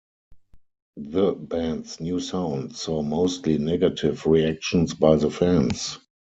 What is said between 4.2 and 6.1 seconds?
reactions by the fans.